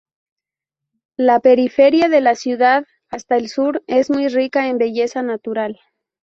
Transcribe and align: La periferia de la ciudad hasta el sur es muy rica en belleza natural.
La 1.17 1.39
periferia 1.39 2.09
de 2.09 2.21
la 2.21 2.33
ciudad 2.33 2.85
hasta 3.09 3.37
el 3.37 3.49
sur 3.49 3.83
es 3.85 4.09
muy 4.09 4.29
rica 4.29 4.67
en 4.67 4.79
belleza 4.79 5.21
natural. 5.21 5.79